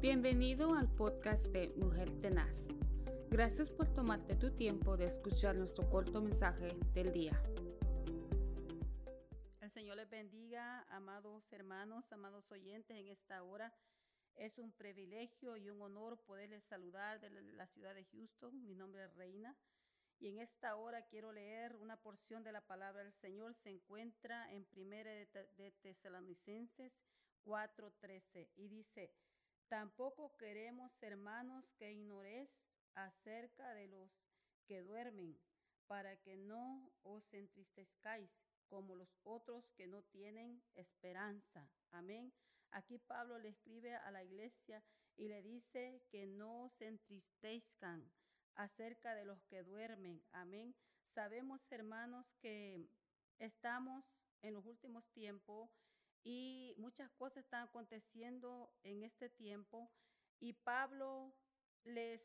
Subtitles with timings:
[0.00, 2.68] Bienvenido al podcast de Mujer Tenaz.
[3.28, 7.38] Gracias por tomarte tu tiempo de escuchar nuestro corto mensaje del día.
[9.60, 13.74] El Señor les bendiga, amados hermanos, amados oyentes, en esta hora.
[14.36, 18.64] Es un privilegio y un honor poderles saludar de la ciudad de Houston.
[18.64, 19.54] Mi nombre es Reina.
[20.18, 23.52] Y en esta hora quiero leer una porción de la palabra del Señor.
[23.52, 26.90] Se encuentra en Primera de Tesalonicenses
[27.44, 29.12] 4:13 y dice,
[29.70, 32.50] tampoco queremos, hermanos, que ignoréis
[32.94, 34.10] acerca de los
[34.66, 35.38] que duermen,
[35.86, 38.30] para que no os entristezcáis
[38.68, 41.70] como los otros que no tienen esperanza.
[41.92, 42.32] Amén.
[42.72, 44.82] Aquí Pablo le escribe a la iglesia
[45.16, 48.10] y le dice que no se entristezcan
[48.56, 50.22] acerca de los que duermen.
[50.32, 50.74] Amén.
[51.14, 52.88] Sabemos, hermanos, que
[53.38, 54.04] estamos
[54.42, 55.70] en los últimos tiempos
[56.22, 59.90] y muchas cosas están aconteciendo en este tiempo.
[60.38, 61.34] Y Pablo
[61.84, 62.22] les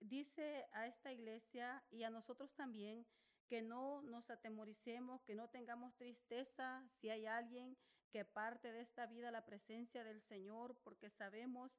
[0.00, 3.06] dice a esta iglesia y a nosotros también
[3.46, 7.76] que no nos atemoricemos, que no tengamos tristeza si hay alguien
[8.10, 11.72] que parte de esta vida la presencia del Señor, porque sabemos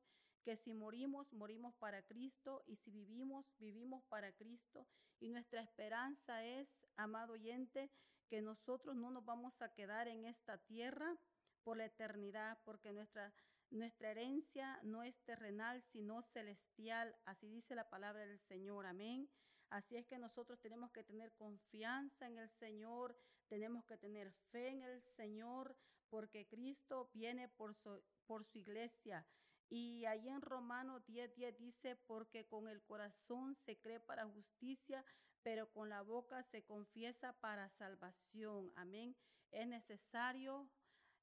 [0.44, 4.86] que si morimos, morimos para Cristo y si vivimos, vivimos para Cristo.
[5.20, 7.90] Y nuestra esperanza es, amado oyente,
[8.28, 11.16] que nosotros no nos vamos a quedar en esta tierra
[11.64, 13.34] por la eternidad, porque nuestra,
[13.70, 17.16] nuestra herencia no es terrenal, sino celestial.
[17.26, 18.86] Así dice la palabra del Señor.
[18.86, 19.30] Amén.
[19.70, 24.70] Así es que nosotros tenemos que tener confianza en el Señor, tenemos que tener fe
[24.70, 25.76] en el Señor,
[26.10, 29.26] porque Cristo viene por su, por su iglesia.
[29.70, 35.04] Y ahí en Romanos 10, 10 dice, porque con el corazón se cree para justicia,
[35.42, 38.72] pero con la boca se confiesa para salvación.
[38.76, 39.16] Amén.
[39.50, 40.70] Es necesario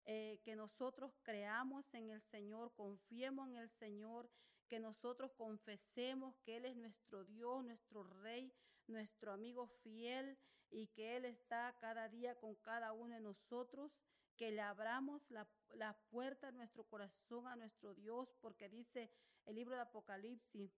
[0.05, 4.31] eh, que nosotros creamos en el Señor, confiemos en el Señor,
[4.69, 8.53] que nosotros confesemos que Él es nuestro Dios, nuestro Rey,
[8.87, 10.39] nuestro amigo fiel
[10.71, 14.01] y que Él está cada día con cada uno de nosotros,
[14.37, 19.11] que le abramos la, la puerta de nuestro corazón a nuestro Dios, porque dice
[19.45, 20.73] el libro de Apocalipsis,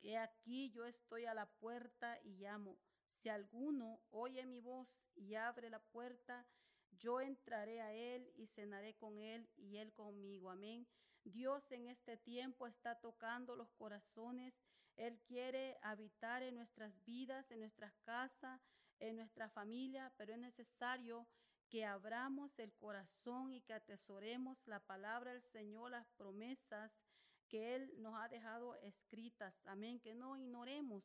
[0.00, 2.76] que aquí yo estoy a la puerta y llamo.
[3.06, 6.44] Si alguno oye mi voz y abre la puerta,
[6.98, 10.50] yo entraré a Él y cenaré con Él y Él conmigo.
[10.50, 10.86] Amén.
[11.24, 14.54] Dios en este tiempo está tocando los corazones.
[14.96, 18.60] Él quiere habitar en nuestras vidas, en nuestras casas,
[18.98, 21.26] en nuestra familia, pero es necesario
[21.68, 26.92] que abramos el corazón y que atesoremos la palabra del Señor, las promesas
[27.48, 29.64] que Él nos ha dejado escritas.
[29.66, 29.98] Amén.
[29.98, 31.04] Que no ignoremos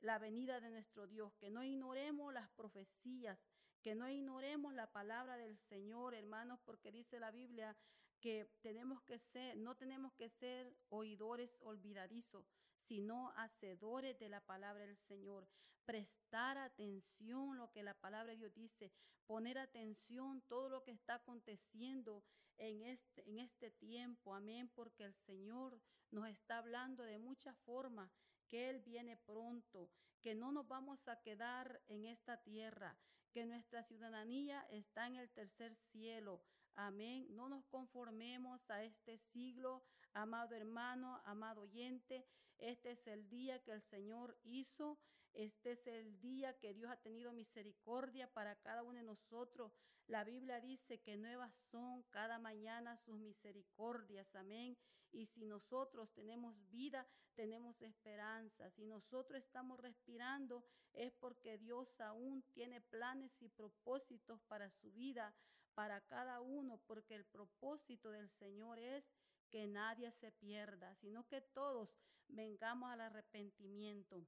[0.00, 3.38] la venida de nuestro Dios, que no ignoremos las profecías,
[3.84, 7.76] que no ignoremos la palabra del Señor, hermanos, porque dice la Biblia
[8.18, 14.86] que tenemos que ser, no tenemos que ser oidores olvidadizos, sino hacedores de la palabra
[14.86, 15.46] del Señor.
[15.84, 18.90] Prestar atención lo que la palabra de Dios dice,
[19.26, 22.24] poner atención todo lo que está aconteciendo
[22.56, 24.34] en este, en este tiempo.
[24.34, 25.78] Amén, porque el Señor
[26.10, 28.10] nos está hablando de muchas formas
[28.48, 29.90] que Él viene pronto,
[30.22, 32.96] que no nos vamos a quedar en esta tierra,
[33.34, 36.40] que nuestra ciudadanía está en el tercer cielo.
[36.76, 37.26] Amén.
[37.34, 42.24] No nos conformemos a este siglo, amado hermano, amado oyente.
[42.58, 45.00] Este es el día que el Señor hizo.
[45.32, 49.72] Este es el día que Dios ha tenido misericordia para cada uno de nosotros.
[50.06, 54.32] La Biblia dice que nuevas son cada mañana sus misericordias.
[54.36, 54.78] Amén.
[55.14, 58.68] Y si nosotros tenemos vida, tenemos esperanza.
[58.70, 65.32] Si nosotros estamos respirando, es porque Dios aún tiene planes y propósitos para su vida,
[65.74, 69.04] para cada uno, porque el propósito del Señor es
[69.50, 74.26] que nadie se pierda, sino que todos vengamos al arrepentimiento.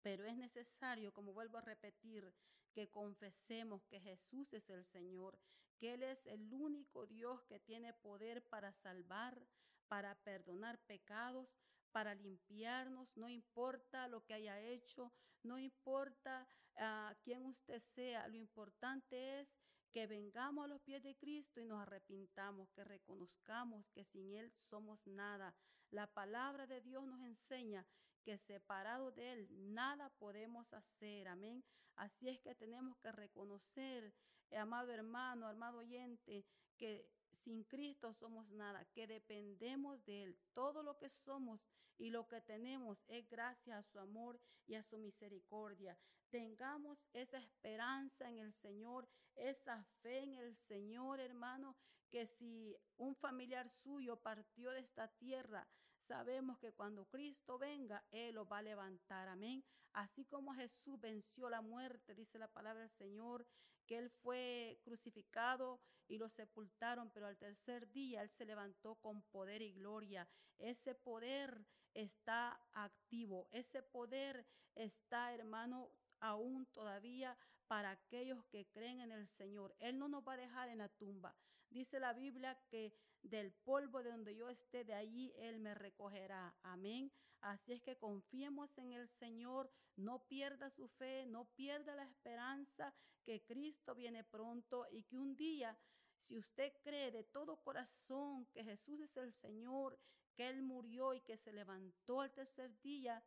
[0.00, 2.32] Pero es necesario, como vuelvo a repetir,
[2.72, 5.38] que confesemos que Jesús es el Señor,
[5.76, 9.38] que Él es el único Dios que tiene poder para salvar,
[9.88, 11.48] para perdonar pecados,
[11.90, 15.12] para limpiarnos, no importa lo que haya hecho,
[15.42, 16.46] no importa
[16.76, 19.56] uh, quién usted sea, lo importante es
[19.90, 24.52] que vengamos a los pies de Cristo y nos arrepintamos, que reconozcamos que sin Él
[24.58, 25.54] somos nada.
[25.90, 27.86] La palabra de Dios nos enseña
[28.22, 31.28] que separado de Él nada podemos hacer.
[31.28, 31.64] Amén.
[31.96, 34.12] Así es que tenemos que reconocer,
[34.52, 36.44] amado hermano, amado oyente,
[36.76, 37.10] que
[37.48, 40.38] sin Cristo somos nada, que dependemos de Él.
[40.52, 41.62] Todo lo que somos
[41.96, 45.96] y lo que tenemos es gracias a su amor y a su misericordia.
[46.28, 51.74] Tengamos esa esperanza en el Señor, esa fe en el Señor, hermano,
[52.10, 55.66] que si un familiar suyo partió de esta tierra,
[56.00, 59.26] sabemos que cuando Cristo venga, Él lo va a levantar.
[59.26, 59.64] Amén.
[59.94, 63.46] Así como Jesús venció la muerte, dice la palabra del Señor,
[63.88, 69.22] que Él fue crucificado y lo sepultaron, pero al tercer día Él se levantó con
[69.22, 70.28] poder y gloria.
[70.58, 75.90] Ese poder está activo, ese poder está, hermano,
[76.20, 77.36] aún todavía
[77.66, 79.74] para aquellos que creen en el Señor.
[79.78, 81.34] Él no nos va a dejar en la tumba.
[81.70, 86.54] Dice la Biblia que del polvo de donde yo esté, de allí Él me recogerá.
[86.62, 87.12] Amén.
[87.40, 92.94] Así es que confiemos en el Señor, no pierda su fe, no pierda la esperanza
[93.24, 95.78] que Cristo viene pronto y que un día,
[96.18, 99.98] si usted cree de todo corazón que Jesús es el Señor,
[100.34, 103.22] que Él murió y que se levantó al tercer día,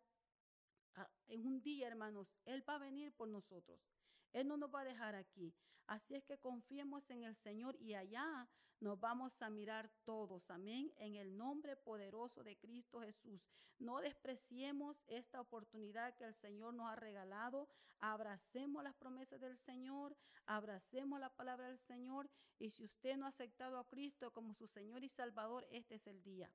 [0.95, 3.90] ah, en un día, hermanos, Él va a venir por nosotros.
[4.33, 5.53] Él no nos va a dejar aquí.
[5.87, 8.47] Así es que confiemos en el Señor y allá
[8.79, 10.49] nos vamos a mirar todos.
[10.49, 10.91] Amén.
[10.97, 13.47] En el nombre poderoso de Cristo Jesús.
[13.77, 17.67] No despreciemos esta oportunidad que el Señor nos ha regalado.
[17.99, 20.15] Abracemos las promesas del Señor.
[20.45, 22.29] Abracemos la palabra del Señor.
[22.57, 26.07] Y si usted no ha aceptado a Cristo como su Señor y Salvador, este es
[26.07, 26.49] el día.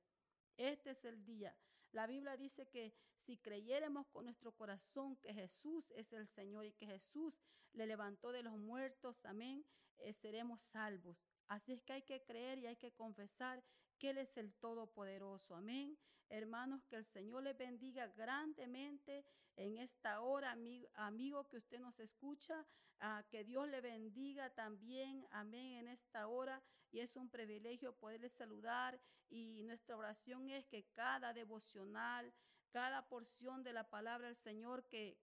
[0.57, 1.55] Este es el día.
[1.93, 2.95] La Biblia dice que
[3.27, 7.43] si creyéramos con nuestro corazón que Jesús es el Señor y que Jesús
[7.73, 9.67] le levantó de los muertos, amén,
[9.99, 11.19] eh, seremos salvos.
[11.49, 13.65] Así es que hay que creer y hay que confesar
[13.99, 15.57] que Él es el Todopoderoso.
[15.57, 15.99] Amén.
[16.29, 19.25] Hermanos, que el Señor les bendiga grandemente
[19.57, 20.57] en esta hora,
[20.95, 22.65] amigo, que usted nos escucha.
[22.99, 25.27] Ah, que Dios le bendiga también.
[25.31, 25.79] Amén.
[25.79, 26.63] En esta hora.
[26.91, 29.01] Y es un privilegio poderle saludar.
[29.29, 32.33] Y nuestra oración es que cada devocional,
[32.71, 35.19] cada porción de la palabra del Señor que,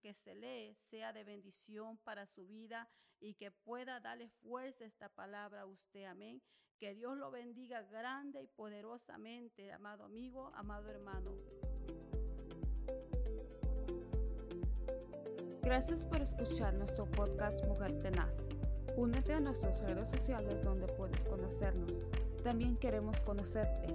[0.00, 2.88] que, se lee sea de bendición para su vida
[3.20, 6.04] y que pueda darle fuerza esta palabra a usted.
[6.04, 6.42] Amén.
[6.78, 11.32] Que Dios lo bendiga grande y poderosamente, amado amigo, amado hermano.
[15.62, 18.48] Gracias por escuchar nuestro podcast Mujer Tenaz.
[18.96, 22.06] Únete a nuestras redes sociales donde puedes conocernos.
[22.42, 23.94] También queremos conocerte.